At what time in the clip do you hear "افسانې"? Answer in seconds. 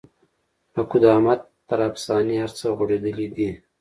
1.89-2.35